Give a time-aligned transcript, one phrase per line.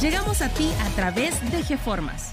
[0.00, 2.32] Llegamos a ti a través de GeFormas.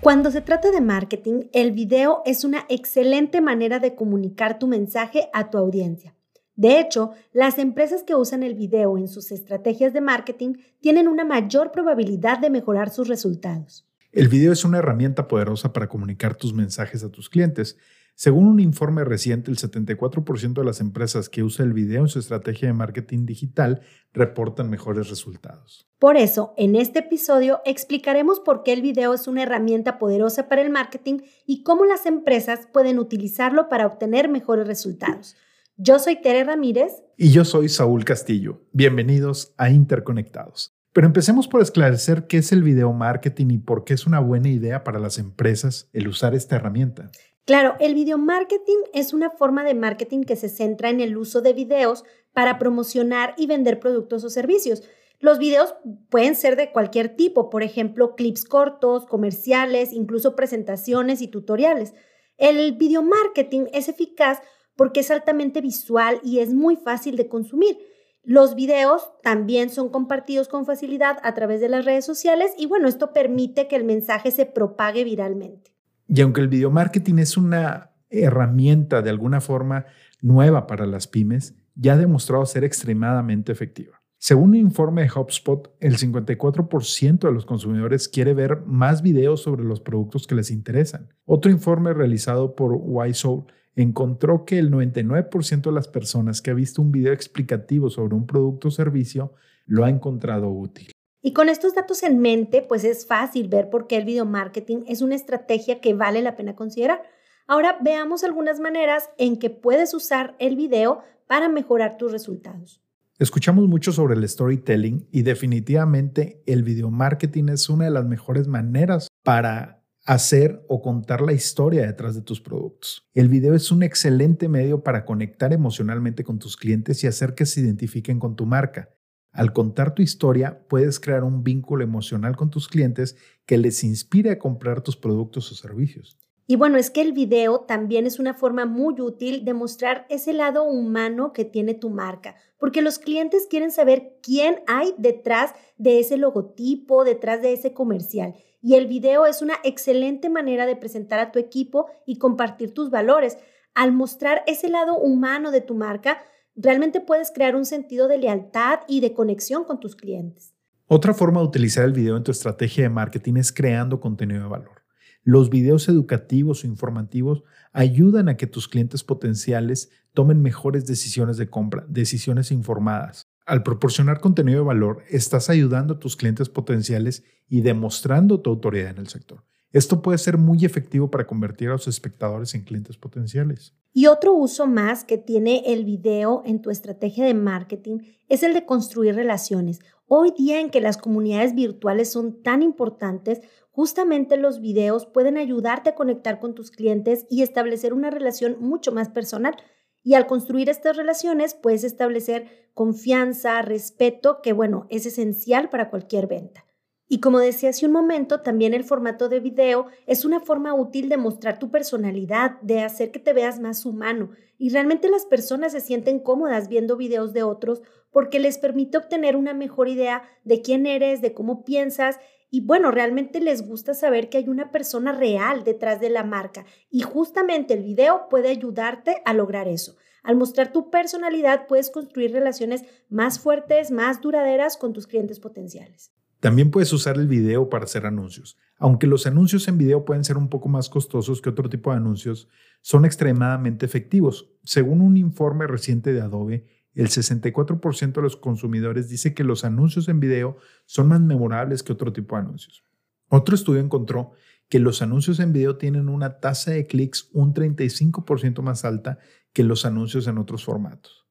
[0.00, 5.28] Cuando se trata de marketing, el video es una excelente manera de comunicar tu mensaje
[5.34, 6.14] a tu audiencia.
[6.54, 11.24] De hecho, las empresas que usan el video en sus estrategias de marketing tienen una
[11.24, 13.84] mayor probabilidad de mejorar sus resultados.
[14.12, 17.76] El video es una herramienta poderosa para comunicar tus mensajes a tus clientes.
[18.20, 22.18] Según un informe reciente, el 74% de las empresas que usan el video en su
[22.18, 23.82] estrategia de marketing digital
[24.12, 25.86] reportan mejores resultados.
[26.00, 30.62] Por eso, en este episodio explicaremos por qué el video es una herramienta poderosa para
[30.62, 35.36] el marketing y cómo las empresas pueden utilizarlo para obtener mejores resultados.
[35.76, 37.04] Yo soy Tere Ramírez.
[37.16, 38.62] Y yo soy Saúl Castillo.
[38.72, 40.74] Bienvenidos a Interconectados.
[40.92, 44.48] Pero empecemos por esclarecer qué es el video marketing y por qué es una buena
[44.48, 47.12] idea para las empresas el usar esta herramienta.
[47.48, 51.40] Claro, el video marketing es una forma de marketing que se centra en el uso
[51.40, 54.82] de videos para promocionar y vender productos o servicios.
[55.18, 55.74] Los videos
[56.10, 61.94] pueden ser de cualquier tipo, por ejemplo, clips cortos, comerciales, incluso presentaciones y tutoriales.
[62.36, 64.42] El video marketing es eficaz
[64.76, 67.78] porque es altamente visual y es muy fácil de consumir.
[68.24, 72.88] Los videos también son compartidos con facilidad a través de las redes sociales y bueno,
[72.88, 75.77] esto permite que el mensaje se propague viralmente.
[76.08, 79.84] Y aunque el video marketing es una herramienta de alguna forma
[80.22, 84.00] nueva para las pymes, ya ha demostrado ser extremadamente efectiva.
[84.20, 89.62] Según un informe de HubSpot, el 54% de los consumidores quiere ver más videos sobre
[89.62, 91.14] los productos que les interesan.
[91.24, 93.44] Otro informe realizado por YSoul
[93.76, 98.26] encontró que el 99% de las personas que ha visto un video explicativo sobre un
[98.26, 99.34] producto o servicio
[99.66, 100.90] lo ha encontrado útil.
[101.28, 104.84] Y con estos datos en mente, pues es fácil ver por qué el video marketing
[104.86, 107.02] es una estrategia que vale la pena considerar.
[107.46, 112.80] Ahora veamos algunas maneras en que puedes usar el video para mejorar tus resultados.
[113.18, 118.48] Escuchamos mucho sobre el storytelling y definitivamente el video marketing es una de las mejores
[118.48, 123.06] maneras para hacer o contar la historia detrás de tus productos.
[123.12, 127.44] El video es un excelente medio para conectar emocionalmente con tus clientes y hacer que
[127.44, 128.88] se identifiquen con tu marca.
[129.32, 133.16] Al contar tu historia, puedes crear un vínculo emocional con tus clientes
[133.46, 136.18] que les inspire a comprar tus productos o servicios.
[136.50, 140.32] Y bueno, es que el video también es una forma muy útil de mostrar ese
[140.32, 146.00] lado humano que tiene tu marca, porque los clientes quieren saber quién hay detrás de
[146.00, 148.34] ese logotipo, detrás de ese comercial.
[148.62, 152.88] Y el video es una excelente manera de presentar a tu equipo y compartir tus
[152.88, 153.36] valores.
[153.74, 156.18] Al mostrar ese lado humano de tu marca,
[156.58, 160.54] realmente puedes crear un sentido de lealtad y de conexión con tus clientes.
[160.88, 164.48] Otra forma de utilizar el video en tu estrategia de marketing es creando contenido de
[164.48, 164.82] valor.
[165.22, 171.50] Los videos educativos o informativos ayudan a que tus clientes potenciales tomen mejores decisiones de
[171.50, 173.28] compra, decisiones informadas.
[173.44, 178.90] Al proporcionar contenido de valor, estás ayudando a tus clientes potenciales y demostrando tu autoridad
[178.90, 179.44] en el sector.
[179.72, 183.74] Esto puede ser muy efectivo para convertir a los espectadores en clientes potenciales.
[183.92, 187.98] Y otro uso más que tiene el video en tu estrategia de marketing
[188.28, 189.80] es el de construir relaciones.
[190.06, 193.42] Hoy día en que las comunidades virtuales son tan importantes,
[193.78, 198.90] Justamente los videos pueden ayudarte a conectar con tus clientes y establecer una relación mucho
[198.90, 199.54] más personal.
[200.02, 206.26] Y al construir estas relaciones puedes establecer confianza, respeto, que bueno, es esencial para cualquier
[206.26, 206.66] venta.
[207.08, 211.08] Y como decía hace un momento, también el formato de video es una forma útil
[211.08, 214.30] de mostrar tu personalidad, de hacer que te veas más humano.
[214.58, 219.36] Y realmente las personas se sienten cómodas viendo videos de otros porque les permite obtener
[219.36, 222.18] una mejor idea de quién eres, de cómo piensas
[222.50, 226.64] y bueno, realmente les gusta saber que hay una persona real detrás de la marca
[226.90, 229.96] y justamente el video puede ayudarte a lograr eso.
[230.22, 236.12] Al mostrar tu personalidad puedes construir relaciones más fuertes, más duraderas con tus clientes potenciales.
[236.40, 238.56] También puedes usar el video para hacer anuncios.
[238.78, 241.96] Aunque los anuncios en video pueden ser un poco más costosos que otro tipo de
[241.96, 242.48] anuncios,
[242.80, 244.50] son extremadamente efectivos.
[244.62, 250.08] Según un informe reciente de Adobe, el 64% de los consumidores dice que los anuncios
[250.08, 250.56] en video
[250.86, 252.84] son más memorables que otro tipo de anuncios.
[253.28, 254.32] Otro estudio encontró
[254.68, 259.18] que los anuncios en video tienen una tasa de clics un 35% más alta
[259.52, 261.27] que los anuncios en otros formatos.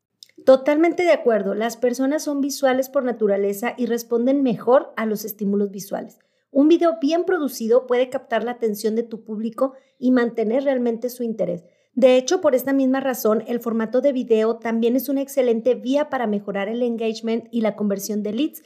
[0.47, 5.71] Totalmente de acuerdo, las personas son visuales por naturaleza y responden mejor a los estímulos
[5.71, 6.19] visuales.
[6.51, 11.23] Un video bien producido puede captar la atención de tu público y mantener realmente su
[11.23, 11.65] interés.
[11.95, 16.09] De hecho, por esta misma razón, el formato de video también es una excelente vía
[16.09, 18.63] para mejorar el engagement y la conversión de leads.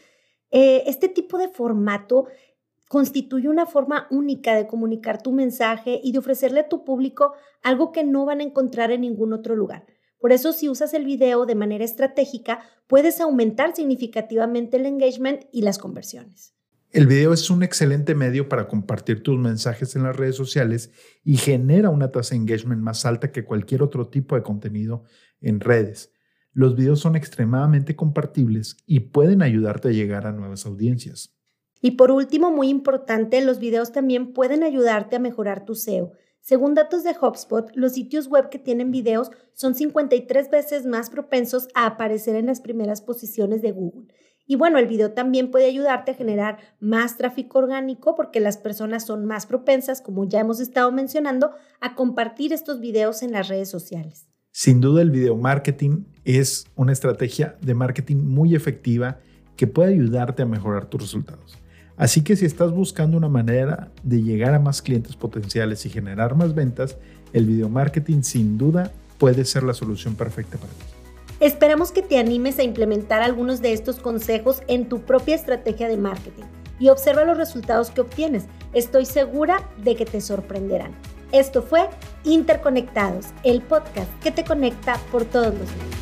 [0.52, 2.28] Eh, este tipo de formato
[2.90, 7.34] constituye una forma única de comunicar tu mensaje y de ofrecerle a tu público
[7.64, 9.88] algo que no van a encontrar en ningún otro lugar.
[10.22, 15.64] Por eso, si usas el video de manera estratégica, puedes aumentar significativamente el engagement y
[15.64, 16.54] las conversiones.
[16.92, 20.92] El video es un excelente medio para compartir tus mensajes en las redes sociales
[21.24, 25.06] y genera una tasa de engagement más alta que cualquier otro tipo de contenido
[25.40, 26.12] en redes.
[26.54, 31.34] Los videos son extremadamente compartibles y pueden ayudarte a llegar a nuevas audiencias.
[31.82, 36.12] Y por último, muy importante, los videos también pueden ayudarte a mejorar tu SEO.
[36.42, 41.68] Según datos de HubSpot, los sitios web que tienen videos son 53 veces más propensos
[41.76, 44.08] a aparecer en las primeras posiciones de Google.
[44.48, 49.06] Y bueno, el video también puede ayudarte a generar más tráfico orgánico porque las personas
[49.06, 53.70] son más propensas, como ya hemos estado mencionando, a compartir estos videos en las redes
[53.70, 54.28] sociales.
[54.52, 59.20] Sin duda el video marketing es una estrategia de marketing muy efectiva
[59.56, 61.61] que puede ayudarte a mejorar tus resultados.
[62.02, 66.34] Así que si estás buscando una manera de llegar a más clientes potenciales y generar
[66.34, 66.98] más ventas,
[67.32, 70.84] el video marketing sin duda puede ser la solución perfecta para ti.
[71.40, 75.98] Esperamos que te animes a implementar algunos de estos consejos en tu propia estrategia de
[75.98, 76.46] marketing
[76.80, 78.46] y observa los resultados que obtienes.
[78.74, 80.94] Estoy segura de que te sorprenderán.
[81.32, 81.88] Esto fue
[82.24, 86.01] Interconectados, el podcast que te conecta por todos los medios.